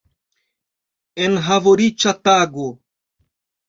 Enhavoriĉa 1.27 2.17
tago! 2.27 2.71